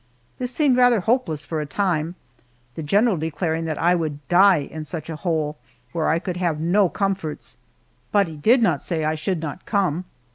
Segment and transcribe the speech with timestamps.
[0.39, 2.15] This seemed rather hopeless for a time,
[2.73, 5.59] the general declaring I would "die in such a hole,"
[5.91, 7.55] where I could have no comforts,
[8.11, 10.05] but he did not say I should not come.